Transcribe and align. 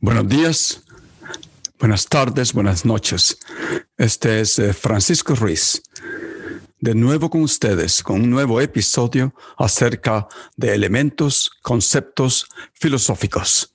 Buenos 0.00 0.28
días, 0.28 0.82
buenas 1.78 2.06
tardes, 2.06 2.52
buenas 2.52 2.84
noches. 2.84 3.38
Este 3.96 4.40
es 4.40 4.58
eh, 4.58 4.72
Francisco 4.72 5.34
Ruiz, 5.34 5.82
de 6.80 6.94
nuevo 6.94 7.30
con 7.30 7.42
ustedes, 7.42 8.02
con 8.02 8.22
un 8.22 8.30
nuevo 8.30 8.60
episodio 8.60 9.34
acerca 9.56 10.28
de 10.56 10.74
elementos, 10.74 11.50
conceptos 11.62 12.46
filosóficos. 12.74 13.74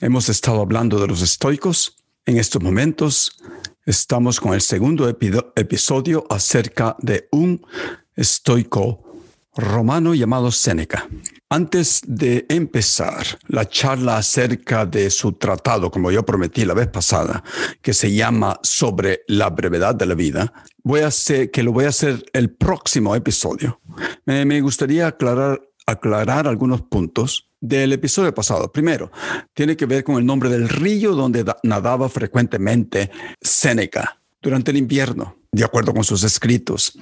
Hemos 0.00 0.28
estado 0.28 0.60
hablando 0.60 0.98
de 0.98 1.08
los 1.08 1.22
estoicos. 1.22 1.96
En 2.26 2.36
estos 2.38 2.62
momentos 2.62 3.36
estamos 3.86 4.40
con 4.40 4.54
el 4.54 4.60
segundo 4.60 5.08
episodio 5.08 6.26
acerca 6.30 6.96
de 7.00 7.28
un 7.32 7.66
estoico 8.16 9.04
romano 9.54 10.14
llamado 10.14 10.50
Séneca. 10.50 11.08
Antes 11.52 12.02
de 12.06 12.46
empezar 12.48 13.26
la 13.48 13.68
charla 13.68 14.18
acerca 14.18 14.86
de 14.86 15.10
su 15.10 15.32
tratado, 15.32 15.90
como 15.90 16.12
yo 16.12 16.24
prometí 16.24 16.64
la 16.64 16.74
vez 16.74 16.86
pasada, 16.86 17.42
que 17.82 17.92
se 17.92 18.14
llama 18.14 18.60
Sobre 18.62 19.22
la 19.26 19.50
brevedad 19.50 19.96
de 19.96 20.06
la 20.06 20.14
vida, 20.14 20.52
voy 20.84 21.00
a 21.00 21.08
hacer 21.08 21.50
que 21.50 21.64
lo 21.64 21.72
voy 21.72 21.86
a 21.86 21.88
hacer 21.88 22.24
el 22.34 22.50
próximo 22.50 23.16
episodio. 23.16 23.80
Me, 24.26 24.60
gustaría 24.60 25.08
aclarar, 25.08 25.60
aclarar 25.86 26.46
algunos 26.46 26.82
puntos 26.82 27.50
del 27.60 27.94
episodio 27.94 28.32
pasado. 28.32 28.70
Primero, 28.70 29.10
tiene 29.52 29.76
que 29.76 29.86
ver 29.86 30.04
con 30.04 30.18
el 30.18 30.26
nombre 30.26 30.50
del 30.50 30.68
río 30.68 31.16
donde 31.16 31.44
nadaba 31.64 32.08
frecuentemente 32.08 33.10
Séneca 33.42 34.20
durante 34.40 34.70
el 34.70 34.76
invierno, 34.76 35.34
de 35.50 35.64
acuerdo 35.64 35.92
con 35.92 36.04
sus 36.04 36.22
escritos. 36.22 36.96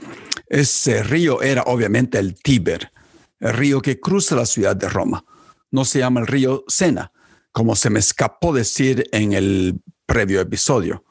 Ese 0.48 1.02
río 1.02 1.42
era 1.42 1.64
obviamente 1.64 2.18
el 2.18 2.34
Tíber 2.34 2.90
el 3.40 3.52
río 3.52 3.80
que 3.80 4.00
cruza 4.00 4.34
la 4.36 4.46
ciudad 4.46 4.76
de 4.76 4.88
Roma. 4.88 5.24
No 5.70 5.84
se 5.84 6.00
llama 6.00 6.20
el 6.20 6.26
río 6.26 6.64
Sena, 6.68 7.12
como 7.52 7.76
se 7.76 7.90
me 7.90 7.98
escapó 7.98 8.52
decir 8.52 9.08
en 9.12 9.32
el 9.32 9.80
previo 10.06 10.40
episodio, 10.40 11.04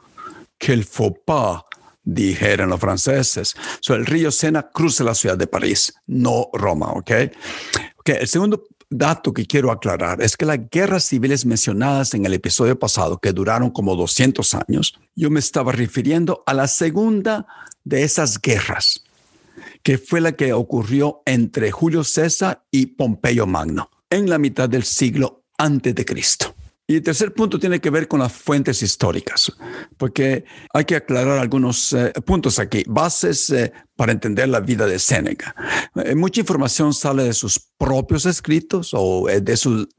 que 0.57 0.73
el 0.73 0.85
faux 0.85 1.19
pas 1.25 1.61
dijeron 2.03 2.69
los 2.69 2.79
franceses. 2.79 3.55
So, 3.81 3.93
el 3.93 4.05
río 4.05 4.31
Sena 4.31 4.69
cruza 4.71 5.03
la 5.03 5.13
ciudad 5.13 5.37
de 5.37 5.47
París, 5.47 5.93
no 6.07 6.49
Roma, 6.53 6.91
¿ok? 6.93 7.11
El 8.05 8.27
segundo 8.27 8.63
dato 8.89 9.33
que 9.33 9.45
quiero 9.45 9.69
aclarar 9.71 10.21
es 10.21 10.37
que 10.37 10.45
las 10.45 10.59
guerras 10.71 11.03
civiles 11.03 11.45
mencionadas 11.45 12.13
en 12.13 12.25
el 12.25 12.33
episodio 12.33 12.79
pasado, 12.79 13.17
que 13.19 13.33
duraron 13.33 13.69
como 13.69 13.95
200 13.95 14.55
años, 14.55 14.97
yo 15.15 15.29
me 15.29 15.39
estaba 15.39 15.73
refiriendo 15.73 16.43
a 16.45 16.53
la 16.53 16.67
segunda 16.67 17.45
de 17.83 18.03
esas 18.03 18.41
guerras, 18.41 19.03
que 19.83 19.97
fue 19.97 20.21
la 20.21 20.33
que 20.33 20.53
ocurrió 20.53 21.21
entre 21.25 21.71
Julio 21.71 22.03
César 22.03 22.63
y 22.71 22.87
Pompeyo 22.87 23.45
Magno 23.47 23.89
en 24.09 24.29
la 24.29 24.37
mitad 24.37 24.69
del 24.69 24.83
siglo 24.83 25.43
antes 25.57 25.95
de 25.95 26.05
Cristo. 26.05 26.55
Y 26.89 26.95
el 26.95 27.03
tercer 27.03 27.33
punto 27.33 27.59
tiene 27.59 27.81
que 27.81 27.89
ver 27.89 28.07
con 28.07 28.21
las 28.21 28.31
fuentes 28.31 28.81
históricas, 28.81 29.51
porque 29.97 30.45
hay 30.73 30.85
que 30.85 30.95
aclarar 30.95 31.37
algunos 31.37 31.91
eh, 31.91 32.13
puntos 32.25 32.59
aquí, 32.59 32.85
bases 32.87 33.49
eh, 33.49 33.73
para 33.97 34.13
entender 34.13 34.47
la 34.47 34.61
vida 34.61 34.85
de 34.85 34.99
Séneca. 34.99 35.53
Eh, 35.95 36.15
mucha 36.15 36.39
información 36.39 36.93
sale 36.93 37.23
de 37.23 37.33
sus 37.33 37.59
propios 37.77 38.25
escritos 38.25 38.91
o 38.93 39.27
de 39.27 39.57
su 39.57 39.89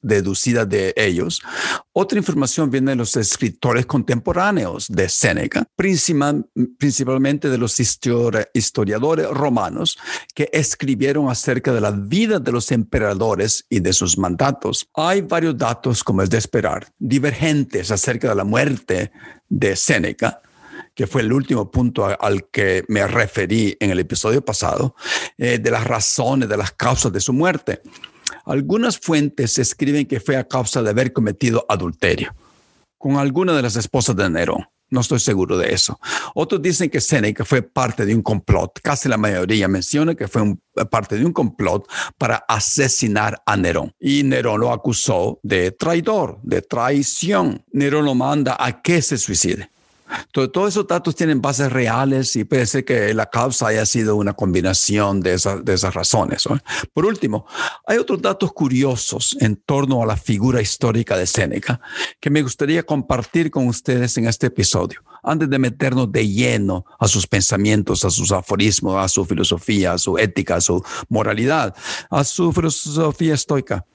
deducida 0.00 0.64
de 0.64 0.94
ellos. 0.96 1.42
Otra 1.92 2.18
información 2.18 2.70
viene 2.70 2.92
de 2.92 2.96
los 2.96 3.16
escritores 3.16 3.84
contemporáneos 3.84 4.86
de 4.88 5.08
Séneca, 5.08 5.66
principalmente 5.76 7.50
de 7.50 7.58
los 7.58 7.78
historiadores 7.80 9.28
romanos 9.30 9.98
que 10.34 10.48
escribieron 10.52 11.28
acerca 11.28 11.72
de 11.72 11.80
la 11.80 11.90
vida 11.90 12.38
de 12.38 12.52
los 12.52 12.70
emperadores 12.72 13.66
y 13.68 13.80
de 13.80 13.92
sus 13.92 14.16
mandatos. 14.16 14.88
Hay 14.94 15.22
varios 15.22 15.58
datos, 15.58 16.04
como 16.04 16.22
es 16.22 16.30
de 16.30 16.38
esperar, 16.38 16.86
divergentes 16.98 17.90
acerca 17.90 18.28
de 18.28 18.34
la 18.36 18.44
muerte 18.44 19.10
de 19.48 19.74
Séneca 19.74 20.40
que 20.98 21.06
fue 21.06 21.22
el 21.22 21.32
último 21.32 21.70
punto 21.70 22.04
al 22.06 22.50
que 22.50 22.84
me 22.88 23.06
referí 23.06 23.76
en 23.78 23.92
el 23.92 24.00
episodio 24.00 24.44
pasado, 24.44 24.96
eh, 25.36 25.58
de 25.58 25.70
las 25.70 25.84
razones, 25.84 26.48
de 26.48 26.56
las 26.56 26.72
causas 26.72 27.12
de 27.12 27.20
su 27.20 27.32
muerte. 27.32 27.82
Algunas 28.44 28.98
fuentes 28.98 29.60
escriben 29.60 30.06
que 30.06 30.18
fue 30.18 30.36
a 30.36 30.48
causa 30.48 30.82
de 30.82 30.90
haber 30.90 31.12
cometido 31.12 31.64
adulterio 31.68 32.34
con 32.98 33.14
alguna 33.14 33.52
de 33.52 33.62
las 33.62 33.76
esposas 33.76 34.16
de 34.16 34.28
Nerón. 34.28 34.66
No 34.90 35.02
estoy 35.02 35.20
seguro 35.20 35.56
de 35.56 35.72
eso. 35.72 36.00
Otros 36.34 36.60
dicen 36.60 36.90
que 36.90 37.00
Seneca 37.00 37.44
fue 37.44 37.62
parte 37.62 38.04
de 38.04 38.12
un 38.12 38.22
complot. 38.22 38.80
Casi 38.82 39.08
la 39.08 39.18
mayoría 39.18 39.68
menciona 39.68 40.16
que 40.16 40.26
fue 40.26 40.56
parte 40.90 41.16
de 41.16 41.24
un 41.24 41.32
complot 41.32 41.88
para 42.16 42.44
asesinar 42.48 43.40
a 43.46 43.56
Nerón. 43.56 43.92
Y 44.00 44.24
Nerón 44.24 44.62
lo 44.62 44.72
acusó 44.72 45.38
de 45.44 45.70
traidor, 45.70 46.40
de 46.42 46.60
traición. 46.60 47.64
Nerón 47.70 48.04
lo 48.04 48.16
manda 48.16 48.56
a 48.58 48.82
que 48.82 49.00
se 49.00 49.16
suicide. 49.16 49.70
Todos 50.32 50.68
esos 50.68 50.86
datos 50.86 51.14
tienen 51.14 51.40
bases 51.40 51.72
reales 51.72 52.36
y 52.36 52.44
puede 52.44 52.66
ser 52.66 52.84
que 52.84 53.12
la 53.14 53.26
causa 53.26 53.68
haya 53.68 53.86
sido 53.86 54.16
una 54.16 54.32
combinación 54.32 55.20
de, 55.20 55.34
esas 55.34 55.94
razones. 55.94 56.48
Por 56.92 57.06
último, 57.06 57.46
hay 57.86 57.98
otros 57.98 58.22
datos 58.22 58.52
curiosos 58.52 59.36
en 59.40 59.56
torno 59.56 60.02
a 60.02 60.06
la 60.06 60.16
figura 60.16 60.60
histórica 60.60 61.16
de 61.16 61.26
Séneca 61.26 61.80
que 62.20 62.30
me 62.30 62.42
gustaría 62.42 62.82
compartir 62.82 63.50
con 63.50 63.66
ustedes 63.68 64.16
en 64.18 64.26
este 64.26 64.48
episodio, 64.48 65.02
antes 65.22 65.50
de 65.50 65.58
meternos 65.58 66.10
de 66.12 66.28
lleno 66.28 66.84
a 66.98 67.08
sus 67.08 67.26
pensamientos, 67.26 68.04
a 68.04 68.10
sus 68.10 68.32
aforismos, 68.32 68.96
a 68.96 69.08
su 69.08 69.24
filosofía, 69.24 69.92
a 69.92 69.98
su 69.98 70.18
ética, 70.18 70.56
a 70.56 70.60
su 70.60 70.82
moralidad, 71.08 71.74
a 72.10 72.24
su 72.24 72.52
filosofía 72.52 73.34
estoica. 73.34 73.86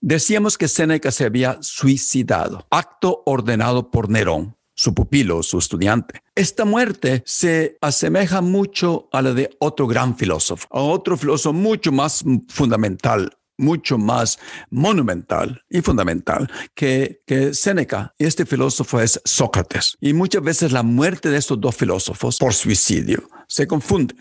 Decíamos 0.00 0.56
que 0.58 0.68
Séneca 0.68 1.10
se 1.10 1.24
había 1.24 1.58
suicidado, 1.62 2.66
acto 2.70 3.22
ordenado 3.26 3.90
por 3.90 4.08
Nerón 4.08 4.56
su 4.76 4.94
pupilo, 4.94 5.42
su 5.42 5.58
estudiante. 5.58 6.22
Esta 6.34 6.64
muerte 6.64 7.22
se 7.26 7.78
asemeja 7.80 8.40
mucho 8.42 9.08
a 9.10 9.22
la 9.22 9.32
de 9.32 9.50
otro 9.58 9.86
gran 9.88 10.16
filósofo, 10.16 10.68
a 10.70 10.80
otro 10.80 11.16
filósofo 11.16 11.52
mucho 11.52 11.90
más 11.90 12.22
fundamental 12.48 13.36
mucho 13.58 13.96
más 13.96 14.38
monumental 14.68 15.62
y 15.70 15.80
fundamental 15.80 16.50
que, 16.74 17.22
que 17.26 17.54
Séneca. 17.54 18.14
Este 18.18 18.44
filósofo 18.44 19.00
es 19.00 19.18
Sócrates. 19.24 19.96
Y 19.98 20.12
muchas 20.12 20.42
veces 20.42 20.72
la 20.72 20.82
muerte 20.82 21.30
de 21.30 21.38
estos 21.38 21.58
dos 21.58 21.74
filósofos 21.74 22.38
por 22.38 22.52
suicidio 22.52 23.28
se 23.48 23.66
confunde. 23.66 24.14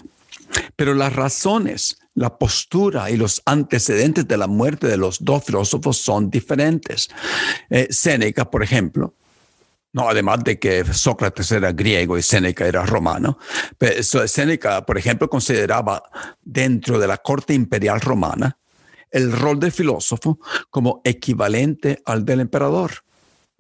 Pero 0.76 0.94
las 0.94 1.14
razones, 1.14 1.98
la 2.14 2.38
postura 2.38 3.10
y 3.12 3.18
los 3.18 3.42
antecedentes 3.46 4.28
de 4.28 4.38
la 4.38 4.48
muerte 4.48 4.88
de 4.88 4.98
los 4.98 5.24
dos 5.24 5.44
filósofos 5.44 5.98
son 5.98 6.30
diferentes. 6.30 7.10
Eh, 7.70 7.88
Séneca, 7.90 8.50
por 8.50 8.64
ejemplo, 8.64 9.16
no, 9.96 10.10
además 10.10 10.44
de 10.44 10.60
que 10.60 10.84
Sócrates 10.84 11.54
era 11.54 11.72
griego 11.72 12.18
y 12.18 12.22
Séneca 12.22 12.68
era 12.68 12.86
romano. 12.86 13.40
Séneca, 14.02 14.86
por 14.86 14.98
ejemplo, 14.98 15.30
consideraba 15.30 16.04
dentro 16.44 17.00
de 17.00 17.08
la 17.08 17.16
corte 17.16 17.54
imperial 17.54 18.02
romana 18.02 18.58
el 19.10 19.32
rol 19.32 19.58
del 19.58 19.72
filósofo 19.72 20.38
como 20.70 21.00
equivalente 21.06 22.02
al 22.04 22.26
del 22.26 22.42
emperador, 22.42 22.92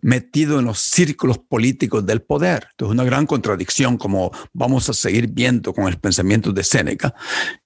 metido 0.02 0.60
en 0.60 0.66
los 0.66 0.80
círculos 0.80 1.38
políticos 1.38 2.06
del 2.06 2.22
poder. 2.22 2.68
Entonces, 2.72 2.92
una 2.92 3.06
gran 3.06 3.26
contradicción, 3.26 3.98
como 3.98 4.30
vamos 4.52 4.90
a 4.90 4.94
seguir 4.94 5.30
viendo 5.30 5.74
con 5.74 5.88
el 5.88 5.98
pensamiento 6.00 6.52
de 6.52 6.66
Séneca. 6.66 7.16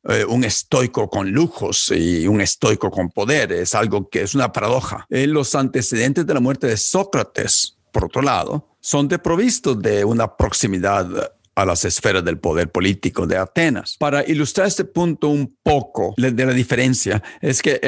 Eh, 0.04 0.26
un 0.26 0.44
estoico 0.44 1.10
con 1.10 1.32
lujos 1.32 1.92
y 1.92 2.28
un 2.28 2.40
estoico 2.40 2.92
con 2.92 3.10
poder 3.10 3.52
es 3.52 3.74
algo 3.74 4.08
que 4.08 4.22
es 4.22 4.36
una 4.36 4.52
paradoja. 4.52 5.08
En 5.10 5.34
los 5.34 5.56
antecedentes 5.56 6.28
de 6.28 6.34
la 6.36 6.40
muerte 6.40 6.68
de 6.68 6.78
Sócrates, 6.78 7.79
por 7.92 8.06
otro 8.06 8.22
lado, 8.22 8.68
son 8.80 9.08
deprovistos 9.08 9.82
de 9.82 10.06
una 10.06 10.36
proximidad 10.36 11.34
a 11.60 11.66
las 11.66 11.84
esferas 11.84 12.24
del 12.24 12.40
poder 12.40 12.72
político 12.72 13.28
de 13.28 13.36
Atenas. 13.36 13.98
Para 14.00 14.26
ilustrar 14.26 14.68
este 14.68 14.86
punto 14.86 15.28
un 15.28 15.58
poco 15.62 16.14
de 16.18 16.46
la 16.46 16.54
diferencia, 16.54 17.22
es 17.42 17.62
que 17.62 17.82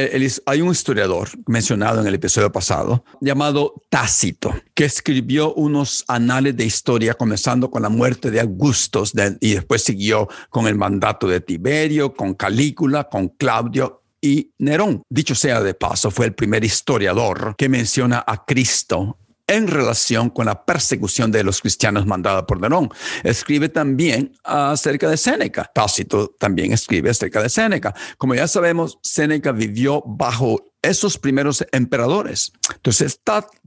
hay 0.45 0.61
un 0.61 0.71
historiador 0.71 1.29
mencionado 1.47 2.01
en 2.01 2.07
el 2.07 2.15
episodio 2.15 2.51
pasado 2.51 3.05
llamado 3.21 3.81
Tácito, 3.89 4.53
que 4.73 4.83
escribió 4.83 5.53
unos 5.53 6.03
anales 6.09 6.57
de 6.57 6.65
historia 6.65 7.13
comenzando 7.13 7.71
con 7.71 7.81
la 7.81 7.89
muerte 7.89 8.29
de 8.29 8.41
Augustos 8.41 9.13
y 9.39 9.53
después 9.53 9.83
siguió 9.83 10.27
con 10.49 10.67
el 10.67 10.75
mandato 10.75 11.27
de 11.27 11.39
Tiberio, 11.39 12.13
con 12.13 12.33
Calígula, 12.33 13.05
con 13.05 13.29
Claudio 13.29 14.01
y 14.21 14.51
Nerón. 14.59 15.01
Dicho 15.09 15.33
sea 15.33 15.61
de 15.61 15.73
paso, 15.73 16.11
fue 16.11 16.27
el 16.27 16.33
primer 16.33 16.63
historiador 16.63 17.55
que 17.57 17.69
menciona 17.69 18.23
a 18.25 18.45
Cristo 18.45 19.17
en 19.47 19.67
relación 19.67 20.29
con 20.29 20.45
la 20.45 20.65
persecución 20.65 21.31
de 21.31 21.43
los 21.43 21.61
cristianos 21.61 22.05
mandada 22.05 22.45
por 22.45 22.59
Nerón. 22.61 22.89
Escribe 23.23 23.69
también 23.69 24.33
acerca 24.43 25.09
de 25.09 25.17
Séneca. 25.17 25.69
Tácito 25.73 26.35
también 26.39 26.71
escribe 26.73 27.09
acerca 27.09 27.41
de 27.41 27.49
Séneca. 27.49 27.93
Como 28.17 28.35
ya 28.35 28.47
sabemos, 28.47 28.99
Séneca 29.03 29.51
vivió 29.51 30.03
bajo 30.05 30.71
esos 30.81 31.17
primeros 31.17 31.65
emperadores. 31.71 32.51
Entonces, 32.73 33.19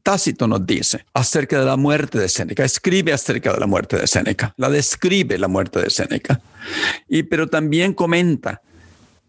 Tácito 0.02 0.48
nos 0.48 0.66
dice 0.66 1.04
acerca 1.14 1.60
de 1.60 1.66
la 1.66 1.76
muerte 1.76 2.18
de 2.18 2.28
Séneca, 2.28 2.64
escribe 2.64 3.12
acerca 3.12 3.52
de 3.52 3.60
la 3.60 3.66
muerte 3.66 3.96
de 3.96 4.06
Séneca, 4.06 4.52
la 4.56 4.68
describe 4.68 5.38
la 5.38 5.48
muerte 5.48 5.80
de 5.80 5.90
Séneca, 5.90 6.40
y, 7.08 7.22
pero 7.22 7.48
también 7.48 7.94
comenta 7.94 8.62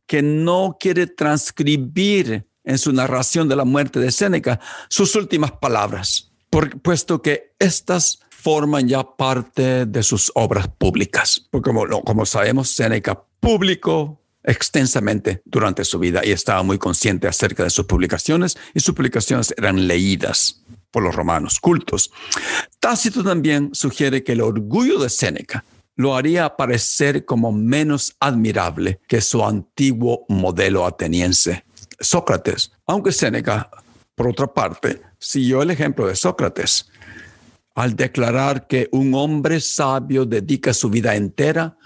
que 0.08 0.22
no 0.22 0.78
quiere 0.80 1.08
transcribir 1.08 2.48
en 2.64 2.78
su 2.78 2.92
narración 2.92 3.48
de 3.48 3.56
la 3.56 3.66
muerte 3.66 4.00
de 4.00 4.12
Séneca 4.12 4.60
sus 4.90 5.16
últimas 5.16 5.52
palabras 5.52 6.32
puesto 6.82 7.22
que 7.22 7.54
estas 7.60 8.20
forman 8.30 8.88
ya 8.88 9.04
parte 9.04 9.86
de 9.86 10.04
sus 10.04 10.32
obras 10.36 10.68
públicas. 10.68 11.48
Porque 11.50 11.72
como, 11.72 12.26
sabemos, 12.26 12.70
Seneca 12.70 13.20
publicó 13.40 14.22
extensamente 14.44 15.42
durante 15.46 15.84
su 15.84 15.98
vida 15.98 16.22
y 16.24 16.32
estaba 16.32 16.62
muy 16.62 16.78
consciente 16.78 17.28
acerca 17.28 17.64
de 17.64 17.72
sus 17.72 17.86
publicaciones 17.86 18.56
y 18.76 18.80
sus 18.80 18.94
publicaciones 18.94 19.54
eran 19.58 19.88
leídas 19.88 20.62
por 20.92 21.02
los 21.02 21.16
romanos 21.16 21.60
cultos. 21.60 22.12
Tácito 22.80 23.24
también 23.24 23.72
sugiere 23.74 24.24
que 24.24 24.34
el 24.34 24.42
orgullo 24.42 25.00
de 25.00 25.10
Séneca 25.10 25.66
lo 25.96 26.16
haría 26.16 26.56
parecer 26.56 27.26
como 27.26 27.52
menos 27.52 28.16
admirable 28.20 29.00
que 29.08 29.22
su 29.22 29.44
antiguo 29.44 30.26
modelo 30.30 30.86
ateniense, 30.86 31.66
Sócrates, 32.00 32.72
aunque 32.86 33.12
Séneca 33.12 33.72
por 34.14 34.30
otra 34.30 34.48
parte, 34.48 35.02
siguió 35.26 35.64
el 35.64 35.72
ejemplo 35.72 36.06
de 36.08 36.16
Sócrates 36.16 36.90
al 37.74 37.96
declarar 37.96 38.68
que 38.68 38.88
un 38.92 39.14
hombre 39.16 39.60
sabio 39.60 40.26
dedica 40.26 40.74
su 40.74 40.90
vida 40.90 41.16
entera 41.16 41.78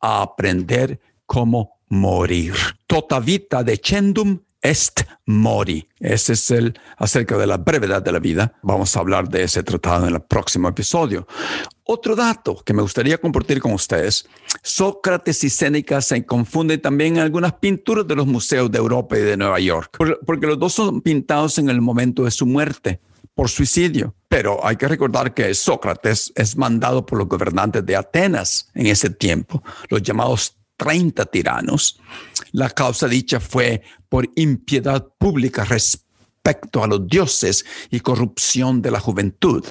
a 0.00 0.22
aprender 0.22 1.00
cómo 1.24 1.80
morir. 1.88 2.54
Tota 2.86 3.20
vita 3.20 3.62
decendum 3.62 4.40
est 4.62 5.06
mori. 5.26 5.88
Ese 6.00 6.32
es 6.32 6.50
el 6.50 6.78
acerca 6.96 7.36
de 7.36 7.46
la 7.46 7.56
brevedad 7.56 8.02
de 8.02 8.12
la 8.12 8.18
vida. 8.18 8.54
Vamos 8.62 8.96
a 8.96 9.00
hablar 9.00 9.28
de 9.28 9.44
ese 9.44 9.62
tratado 9.62 10.06
en 10.08 10.14
el 10.14 10.22
próximo 10.22 10.68
episodio. 10.68 11.26
Otro 11.84 12.14
dato 12.14 12.56
que 12.64 12.74
me 12.74 12.82
gustaría 12.82 13.18
compartir 13.18 13.60
con 13.60 13.72
ustedes, 13.72 14.28
Sócrates 14.62 15.42
y 15.44 15.50
Séneca 15.50 16.02
se 16.02 16.24
confunden 16.26 16.82
también 16.82 17.16
en 17.16 17.22
algunas 17.22 17.54
pinturas 17.54 18.06
de 18.06 18.14
los 18.14 18.26
museos 18.26 18.70
de 18.70 18.78
Europa 18.78 19.16
y 19.16 19.22
de 19.22 19.36
Nueva 19.36 19.58
York, 19.58 19.96
porque 20.26 20.46
los 20.46 20.58
dos 20.58 20.74
son 20.74 21.00
pintados 21.00 21.58
en 21.58 21.70
el 21.70 21.80
momento 21.80 22.24
de 22.24 22.30
su 22.30 22.44
muerte 22.44 23.00
por 23.34 23.48
suicidio. 23.48 24.14
Pero 24.28 24.66
hay 24.66 24.76
que 24.76 24.88
recordar 24.88 25.32
que 25.32 25.54
Sócrates 25.54 26.32
es 26.34 26.56
mandado 26.56 27.06
por 27.06 27.18
los 27.18 27.28
gobernantes 27.28 27.86
de 27.86 27.96
Atenas 27.96 28.68
en 28.74 28.88
ese 28.88 29.10
tiempo, 29.10 29.62
los 29.88 30.02
llamados 30.02 30.57
30 30.78 31.26
tiranos. 31.26 32.00
La 32.52 32.70
causa 32.70 33.06
dicha 33.06 33.40
fue 33.40 33.82
por 34.08 34.30
impiedad 34.36 35.06
pública 35.18 35.64
respecto 35.64 36.82
a 36.82 36.86
los 36.86 37.06
dioses 37.06 37.66
y 37.90 38.00
corrupción 38.00 38.80
de 38.80 38.90
la 38.90 39.00
juventud. 39.00 39.64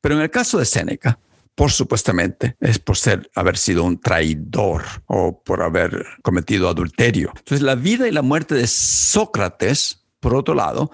Pero 0.00 0.14
en 0.14 0.22
el 0.22 0.30
caso 0.30 0.58
de 0.58 0.64
Séneca, 0.64 1.18
por 1.54 1.70
supuestamente, 1.70 2.56
es 2.60 2.78
por 2.78 2.96
ser, 2.96 3.30
haber 3.34 3.58
sido 3.58 3.84
un 3.84 4.00
traidor 4.00 4.82
o 5.06 5.42
por 5.42 5.62
haber 5.62 6.06
cometido 6.22 6.68
adulterio. 6.68 7.32
Entonces, 7.36 7.60
la 7.60 7.74
vida 7.74 8.08
y 8.08 8.12
la 8.12 8.22
muerte 8.22 8.54
de 8.54 8.66
Sócrates, 8.66 10.06
por 10.18 10.34
otro 10.34 10.54
lado, 10.54 10.90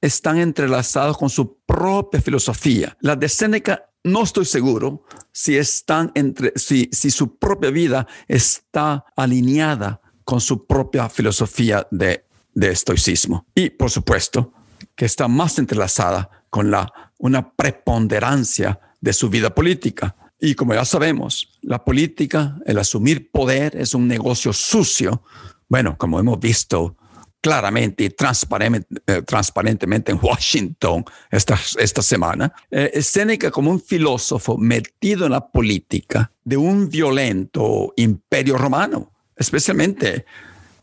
están 0.00 0.38
entrelazados 0.38 1.16
con 1.16 1.30
su 1.30 1.58
propia 1.64 2.20
filosofía. 2.20 2.96
La 3.00 3.14
de 3.14 3.28
Séneca 3.28 3.91
no 4.04 4.22
estoy 4.22 4.44
seguro 4.44 5.04
si 5.32 5.56
están 5.56 6.10
entre, 6.14 6.52
si, 6.56 6.88
si 6.92 7.10
su 7.10 7.36
propia 7.36 7.70
vida 7.70 8.06
está 8.28 9.04
alineada 9.16 10.00
con 10.24 10.40
su 10.40 10.66
propia 10.66 11.08
filosofía 11.08 11.86
de, 11.90 12.24
de 12.54 12.70
estoicismo. 12.70 13.46
Y 13.54 13.70
por 13.70 13.90
supuesto 13.90 14.52
que 14.94 15.04
está 15.04 15.28
más 15.28 15.58
entrelazada 15.58 16.44
con 16.50 16.70
la, 16.70 16.92
una 17.18 17.52
preponderancia 17.52 18.80
de 19.00 19.12
su 19.12 19.30
vida 19.30 19.54
política. 19.54 20.16
Y 20.40 20.54
como 20.54 20.74
ya 20.74 20.84
sabemos, 20.84 21.58
la 21.62 21.84
política, 21.84 22.58
el 22.66 22.78
asumir 22.78 23.30
poder 23.30 23.76
es 23.76 23.94
un 23.94 24.08
negocio 24.08 24.52
sucio. 24.52 25.22
Bueno, 25.68 25.96
como 25.96 26.18
hemos 26.18 26.40
visto 26.40 26.96
claramente 27.42 28.04
y 28.04 28.06
eh, 28.06 29.22
transparentemente 29.26 30.12
en 30.12 30.20
Washington 30.22 31.04
esta, 31.30 31.58
esta 31.78 32.00
semana, 32.00 32.52
eh, 32.70 33.02
Séneca 33.02 33.50
como 33.50 33.70
un 33.70 33.80
filósofo 33.80 34.56
metido 34.56 35.26
en 35.26 35.32
la 35.32 35.46
política 35.46 36.30
de 36.44 36.56
un 36.56 36.88
violento 36.88 37.92
imperio 37.96 38.56
romano, 38.56 39.12
especialmente 39.36 40.24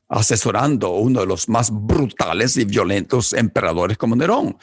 asesorando 0.09 0.91
uno 0.91 1.21
de 1.21 1.27
los 1.27 1.47
más 1.47 1.71
brutales 1.71 2.57
y 2.57 2.65
violentos 2.65 3.31
emperadores 3.33 3.97
como 3.97 4.15
Nerón. 4.15 4.57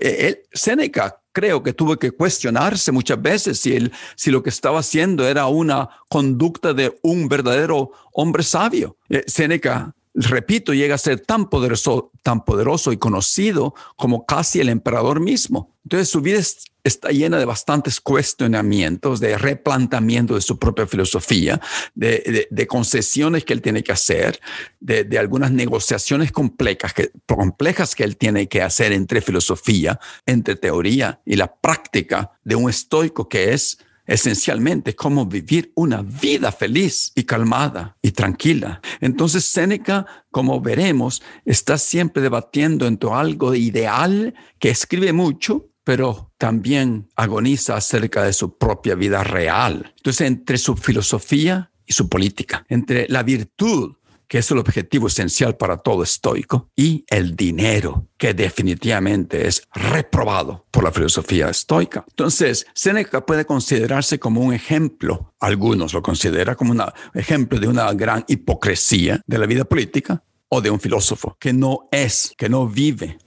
Él, 0.00 0.40
Séneca 0.52 1.20
creo 1.32 1.62
que 1.62 1.72
tuvo 1.72 1.96
que 1.96 2.10
cuestionarse 2.10 2.90
muchas 2.90 3.22
veces 3.22 3.60
si, 3.60 3.76
él, 3.76 3.92
si 4.16 4.32
lo 4.32 4.42
que 4.42 4.50
estaba 4.50 4.80
haciendo 4.80 5.26
era 5.26 5.46
una 5.46 5.88
conducta 6.08 6.74
de 6.74 6.98
un 7.02 7.28
verdadero 7.28 7.92
hombre 8.12 8.42
sabio. 8.42 8.96
Eh, 9.08 9.22
Séneca 9.28 9.94
repito, 10.26 10.74
llega 10.74 10.96
a 10.96 10.98
ser 10.98 11.20
tan 11.20 11.48
poderoso, 11.48 12.10
tan 12.22 12.44
poderoso 12.44 12.92
y 12.92 12.96
conocido 12.96 13.74
como 13.96 14.26
casi 14.26 14.60
el 14.60 14.68
emperador 14.68 15.20
mismo. 15.20 15.74
Entonces 15.84 16.08
su 16.08 16.20
vida 16.20 16.40
está 16.84 17.10
llena 17.10 17.38
de 17.38 17.44
bastantes 17.44 18.00
cuestionamientos, 18.00 19.20
de 19.20 19.38
replanteamiento 19.38 20.34
de 20.34 20.40
su 20.40 20.58
propia 20.58 20.86
filosofía, 20.86 21.60
de, 21.94 22.66
concesiones 22.68 23.44
que 23.44 23.52
él 23.52 23.62
tiene 23.62 23.82
que 23.82 23.92
hacer, 23.92 24.40
de, 24.80 25.18
algunas 25.18 25.52
negociaciones 25.52 26.32
complejas 26.32 26.94
complejas 27.26 27.94
que 27.94 28.04
él 28.04 28.16
tiene 28.16 28.48
que 28.48 28.62
hacer 28.62 28.92
entre 28.92 29.20
filosofía, 29.20 30.00
entre 30.26 30.56
teoría 30.56 31.20
y 31.24 31.36
la 31.36 31.54
práctica 31.54 32.32
de 32.44 32.56
un 32.56 32.68
estoico 32.68 33.28
que 33.28 33.52
es 33.52 33.78
esencialmente 34.08 34.96
cómo 34.96 35.26
vivir 35.26 35.70
una 35.76 36.02
vida 36.02 36.50
feliz 36.50 37.12
y 37.14 37.22
calmada 37.24 37.96
y 38.02 38.10
tranquila. 38.10 38.80
Entonces 39.00 39.44
Séneca, 39.44 40.06
como 40.32 40.60
veremos, 40.60 41.22
está 41.44 41.78
siempre 41.78 42.22
debatiendo 42.22 42.86
entre 42.86 43.10
algo 43.10 43.54
ideal 43.54 44.34
que 44.58 44.70
escribe 44.70 45.12
mucho, 45.12 45.68
pero 45.84 46.32
también 46.38 47.08
agoniza 47.16 47.76
acerca 47.76 48.24
de 48.24 48.32
su 48.32 48.56
propia 48.58 48.94
vida 48.94 49.22
real. 49.24 49.94
Entonces, 49.96 50.26
entre 50.26 50.58
su 50.58 50.76
filosofía 50.76 51.70
y 51.86 51.92
su 51.92 52.08
política, 52.08 52.66
entre 52.68 53.06
la 53.08 53.22
virtud 53.22 53.94
que 54.28 54.38
es 54.38 54.50
el 54.50 54.58
objetivo 54.58 55.06
esencial 55.08 55.56
para 55.56 55.78
todo 55.78 56.02
estoico, 56.02 56.70
y 56.76 57.04
el 57.08 57.34
dinero, 57.34 58.06
que 58.16 58.34
definitivamente 58.34 59.48
es 59.48 59.62
reprobado 59.74 60.66
por 60.70 60.84
la 60.84 60.92
filosofía 60.92 61.48
estoica. 61.48 62.04
Entonces, 62.08 62.66
Séneca 62.74 63.24
puede 63.24 63.46
considerarse 63.46 64.18
como 64.18 64.42
un 64.42 64.52
ejemplo, 64.52 65.34
algunos 65.40 65.94
lo 65.94 66.02
consideran 66.02 66.54
como 66.54 66.72
un 66.72 66.82
ejemplo 67.14 67.58
de 67.58 67.68
una 67.68 67.92
gran 67.94 68.24
hipocresía 68.28 69.20
de 69.26 69.38
la 69.38 69.46
vida 69.46 69.64
política 69.64 70.22
o 70.48 70.60
de 70.60 70.70
un 70.70 70.80
filósofo 70.80 71.36
que 71.40 71.52
no 71.52 71.88
es, 71.90 72.34
que 72.36 72.48
no 72.48 72.68
vive, 72.68 73.18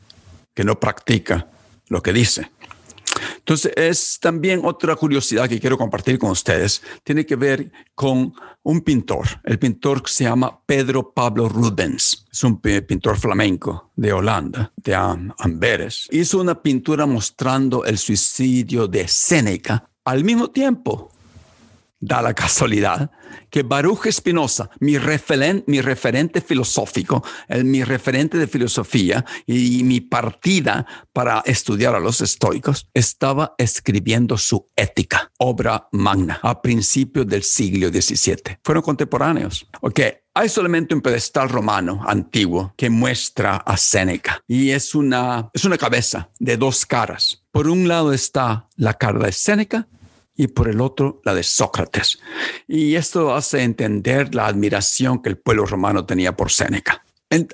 que 0.54 0.64
no 0.64 0.80
practica 0.80 1.50
lo 1.88 2.02
que 2.02 2.14
dice. 2.14 2.52
Entonces, 3.52 3.74
es 3.76 4.18
también 4.22 4.62
otra 4.64 4.96
curiosidad 4.96 5.50
que 5.50 5.60
quiero 5.60 5.78
compartir 5.78 6.18
con 6.18 6.30
ustedes. 6.30 6.82
Tiene 7.04 7.26
que 7.26 7.36
ver 7.36 7.70
con 7.94 8.34
un 8.64 8.80
pintor. 8.80 9.28
El 9.44 9.60
pintor 9.60 10.04
se 10.06 10.24
llama 10.24 10.62
Pedro 10.66 11.12
Pablo 11.12 11.50
Rubens. 11.50 12.26
Es 12.32 12.46
un 12.46 12.62
pintor 12.62 13.18
flamenco 13.18 13.92
de 13.98 14.14
Holanda, 14.14 14.72
de 14.78 14.96
Amberes. 14.96 16.08
Hizo 16.12 16.40
una 16.40 16.62
pintura 16.62 17.06
mostrando 17.06 17.84
el 17.84 17.98
suicidio 17.98 18.88
de 18.88 19.10
Séneca 19.10 19.90
al 20.06 20.24
mismo 20.24 20.50
tiempo 20.50 21.11
da 22.02 22.22
la 22.22 22.34
casualidad 22.34 23.12
que 23.50 23.64
Baruch 23.64 24.08
Espinosa, 24.08 24.70
mi, 24.80 24.98
referente 24.98 26.42
filosófico, 26.42 27.24
mi 27.64 27.84
referente 27.84 28.38
de 28.38 28.48
filosofía 28.48 29.24
y, 29.46 29.84
mi 29.84 30.02
partida 30.02 30.86
para 31.14 31.44
estudiar 31.46 31.96
a 31.96 32.00
los 32.00 32.22
estoicos, 32.22 32.90
estaba 32.94 33.56
escribiendo 33.58 34.38
su 34.38 34.70
ética, 34.76 35.32
obra 35.38 35.88
magna, 35.92 36.40
a 36.42 36.62
principios 36.62 37.28
del 37.28 37.44
siglo 37.44 37.90
XVII. 37.90 38.58
Fueron 38.64 38.84
contemporáneos. 38.84 39.68
Ok, 39.82 40.00
hay 40.34 40.50
solamente 40.50 40.96
un 40.96 41.02
pedestal 41.02 41.50
romano 41.50 42.02
antiguo 42.08 42.74
que 42.78 42.90
muestra 42.90 43.58
a 43.58 43.76
Séneca 43.76 44.42
y 44.48 44.72
es 44.72 44.96
una, 44.96 45.50
es 45.54 45.66
una 45.66 45.78
cabeza 45.78 46.30
de 46.40 46.58
dos 46.58 46.86
caras. 46.86 47.44
Por 47.52 47.68
un 47.68 47.88
lado 47.88 48.14
está 48.14 48.70
la 48.78 48.94
cara 48.94 49.20
de 49.26 49.32
Séneca 49.34 49.88
y 50.36 50.48
por 50.48 50.68
el 50.68 50.82
otro 50.82 51.22
la 51.24 51.34
de 51.34 51.44
Sócrates. 51.44 52.20
Y 52.68 52.96
esto 52.96 53.34
hace 53.36 53.64
entender 53.64 54.34
la 54.34 54.48
admiración 54.48 55.22
que 55.22 55.30
el 55.30 55.38
pueblo 55.38 55.66
romano 55.66 56.06
tenía 56.06 56.36
por 56.36 56.52
Séneca. 56.52 57.04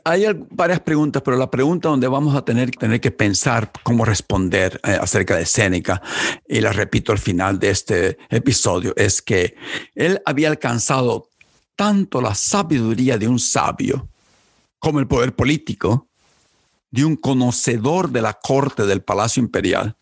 Hay 0.06 0.26
varias 0.50 0.80
preguntas, 0.80 1.22
pero 1.24 1.38
la 1.38 1.52
pregunta 1.52 1.90
donde 1.90 2.08
vamos 2.08 2.36
a 2.36 2.44
tener, 2.44 2.72
tener 2.72 3.00
que 3.00 3.12
pensar 3.12 3.72
cómo 3.84 4.06
responder 4.06 4.82
eh, 4.84 4.98
acerca 5.00 5.36
de 5.36 5.46
Séneca, 5.46 6.02
y 6.48 6.62
la 6.62 6.74
repito 6.74 7.12
al 7.12 7.20
final 7.20 7.60
de 7.60 7.70
este 7.70 8.18
episodio, 8.30 8.94
es 8.98 9.22
que 9.22 9.56
él 9.94 10.20
había 10.26 10.50
alcanzado 10.50 11.30
tanto 11.76 12.22
la 12.22 12.34
sabiduría 12.34 13.20
de 13.20 13.28
un 13.28 13.38
sabio 13.38 14.10
como 14.80 15.00
el 15.00 15.08
poder 15.08 15.36
político, 15.36 16.08
de 16.90 17.06
un 17.06 17.16
conocedor 17.16 18.10
de 18.10 18.24
la 18.24 18.34
corte 18.34 18.88
del 18.88 19.04
palacio 19.04 19.44
imperial, 19.44 19.96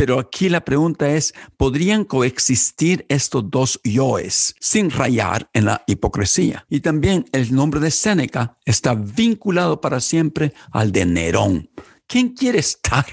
pero 0.00 0.18
aquí 0.18 0.48
la 0.48 0.64
pregunta 0.64 1.10
es, 1.10 1.34
¿podrían 1.58 2.04
coexistir 2.04 3.04
estos 3.10 3.50
dos 3.50 3.78
yoes 3.84 4.54
sin 4.58 4.90
rayar 4.90 5.50
en 5.52 5.66
la 5.66 5.84
hipocresía? 5.86 6.64
Y 6.70 6.80
también 6.80 7.26
el 7.32 7.54
nombre 7.54 7.80
de 7.80 7.90
Séneca 7.90 8.56
está 8.64 8.94
vinculado 8.94 9.82
para 9.82 10.00
siempre 10.00 10.54
al 10.72 10.90
de 10.90 11.04
Nerón. 11.04 11.68
¿Quién 12.06 12.30
quiere 12.30 12.60
estar 12.60 13.04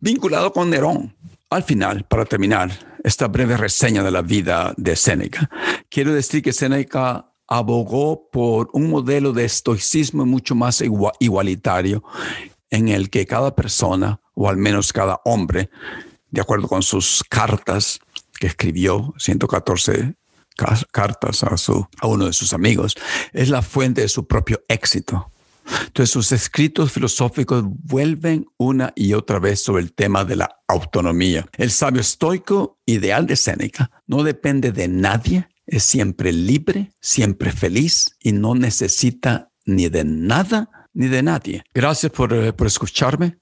vinculado 0.00 0.54
con 0.54 0.70
Nerón? 0.70 1.14
Al 1.50 1.64
final, 1.64 2.04
para 2.04 2.24
terminar 2.24 2.70
esta 3.04 3.28
breve 3.28 3.58
reseña 3.58 4.02
de 4.02 4.10
la 4.10 4.22
vida 4.22 4.72
de 4.78 4.96
Séneca, 4.96 5.50
quiero 5.90 6.14
decir 6.14 6.40
que 6.40 6.54
Séneca 6.54 7.30
abogó 7.46 8.30
por 8.30 8.70
un 8.72 8.88
modelo 8.88 9.34
de 9.34 9.44
estoicismo 9.44 10.24
mucho 10.24 10.54
más 10.54 10.82
igualitario 11.20 12.02
en 12.70 12.88
el 12.88 13.10
que 13.10 13.26
cada 13.26 13.54
persona, 13.54 14.20
o 14.34 14.48
al 14.48 14.56
menos 14.56 14.94
cada 14.94 15.20
hombre, 15.24 15.70
de 16.30 16.40
acuerdo 16.40 16.68
con 16.68 16.82
sus 16.82 17.22
cartas 17.28 18.00
que 18.38 18.46
escribió, 18.46 19.14
114 19.18 20.14
cartas 20.90 21.42
a, 21.42 22.06
uno 22.06 22.26
de 22.26 22.32
sus 22.32 22.52
amigos, 22.52 22.94
es 23.32 23.48
la 23.48 23.62
fuente 23.62 24.00
de 24.00 24.08
su 24.08 24.26
propio 24.26 24.62
éxito. 24.68 25.30
Entonces 25.86 26.10
sus 26.10 26.32
escritos 26.32 26.92
filosóficos 26.92 27.64
vuelven 27.66 28.46
una 28.56 28.92
y 28.94 29.14
otra 29.14 29.38
vez 29.38 29.62
sobre 29.62 29.82
el 29.82 29.92
tema 29.92 30.24
de 30.24 30.36
la 30.36 30.60
autonomía. 30.68 31.46
El 31.56 31.70
sabio 31.70 32.00
estoico 32.00 32.78
ideal 32.86 33.26
de 33.26 33.36
Séneca 33.36 33.90
no 34.06 34.22
depende 34.22 34.70
de 34.70 34.86
nadie, 34.88 35.48
es 35.66 35.82
siempre 35.82 36.32
libre, 36.32 36.92
siempre 37.00 37.50
feliz 37.50 38.16
y 38.20 38.32
no 38.32 38.54
necesita 38.54 39.50
ni 39.64 39.88
de 39.88 40.04
nada 40.04 40.88
ni 40.94 41.08
de 41.08 41.22
nadie. 41.22 41.64
Gracias 41.74 42.12
por, 42.12 42.32
eh, 42.32 42.52
por 42.52 42.68
escucharme 42.68 43.38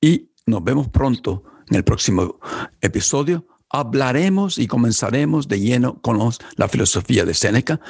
y 0.00 0.30
nos 0.46 0.62
vemos 0.62 0.88
pronto 0.88 1.42
en 1.74 1.78
el 1.78 1.84
próximo 1.84 2.38
episodio. 2.80 3.46
Hablaremos 3.68 4.58
y 4.58 4.68
comenzaremos 4.68 5.48
de 5.48 5.60
lleno 5.60 6.00
con 6.00 6.18
la 6.56 6.68
filosofía 6.68 7.24
de 7.24 7.34
Séneca, 7.34 7.80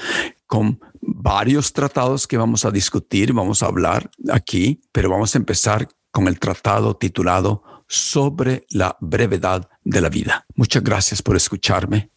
con 0.46 0.80
varios 1.02 1.74
tratados 1.74 2.26
que 2.26 2.38
vamos 2.38 2.64
a 2.64 2.70
discutir, 2.70 3.34
vamos 3.34 3.62
a 3.62 3.66
hablar 3.66 4.10
aquí, 4.32 4.80
pero 4.92 5.10
vamos 5.10 5.34
a 5.34 5.38
empezar 5.38 5.88
con 6.10 6.28
el 6.28 6.38
tratado 6.38 6.96
titulado 6.96 7.62
Sobre 7.86 8.64
la 8.70 8.96
brevedad 9.00 9.68
de 9.84 10.00
la 10.00 10.08
vida. 10.08 10.46
Muchas 10.54 10.82
gracias 10.82 11.20
por 11.20 11.36
escucharme 11.36 12.10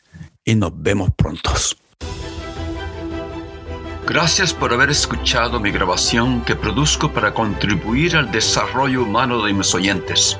y 0.46 0.56
nos 0.56 0.72
vemos 0.82 1.10
prontos. 1.18 1.78
Gracias 4.06 4.54
por 4.54 4.72
haber 4.72 4.90
escuchado 4.90 5.60
mi 5.60 5.72
grabación 5.72 6.42
que 6.46 6.56
produzco 6.56 7.12
para 7.12 7.34
contribuir 7.34 8.16
al 8.16 8.32
desarrollo 8.32 9.04
humano 9.04 9.44
de 9.44 9.52
mis 9.52 9.76
oyentes. 9.76 10.40